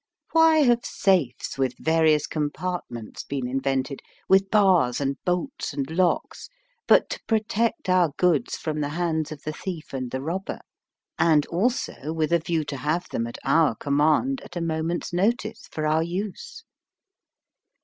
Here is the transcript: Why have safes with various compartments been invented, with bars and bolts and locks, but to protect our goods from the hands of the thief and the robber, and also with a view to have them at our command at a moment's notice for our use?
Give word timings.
Why 0.31 0.61
have 0.63 0.83
safes 0.83 1.59
with 1.59 1.75
various 1.77 2.25
compartments 2.25 3.23
been 3.23 3.47
invented, 3.47 4.01
with 4.27 4.49
bars 4.49 4.99
and 4.99 5.17
bolts 5.25 5.75
and 5.75 5.91
locks, 5.91 6.49
but 6.87 7.07
to 7.11 7.19
protect 7.27 7.87
our 7.87 8.09
goods 8.17 8.55
from 8.55 8.81
the 8.81 8.89
hands 8.89 9.31
of 9.31 9.43
the 9.43 9.53
thief 9.53 9.93
and 9.93 10.09
the 10.09 10.19
robber, 10.23 10.61
and 11.19 11.45
also 11.45 12.11
with 12.13 12.33
a 12.33 12.39
view 12.39 12.63
to 12.63 12.77
have 12.77 13.09
them 13.09 13.27
at 13.27 13.37
our 13.45 13.75
command 13.75 14.41
at 14.43 14.55
a 14.55 14.59
moment's 14.61 15.13
notice 15.13 15.67
for 15.71 15.85
our 15.85 16.01
use? 16.01 16.63